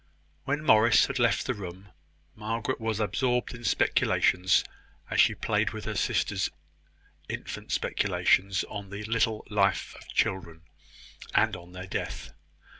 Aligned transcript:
When 0.45 0.65
Morris 0.65 1.05
had 1.05 1.19
left 1.19 1.45
the 1.45 1.53
room, 1.53 1.89
Margaret 2.33 2.81
was 2.81 2.99
absorbed 2.99 3.53
in 3.53 3.63
speculations, 3.63 4.63
as 5.11 5.21
she 5.21 5.35
played 5.35 5.73
with 5.73 5.85
her 5.85 5.93
sister's 5.93 6.49
infant 7.29 7.71
speculations 7.71 8.63
on 8.63 8.89
the 8.89 9.03
little 9.03 9.45
life 9.51 9.95
of 9.95 10.07
children, 10.07 10.63
and 11.35 11.55
on 11.55 11.73
their 11.73 11.85
death. 11.85 12.33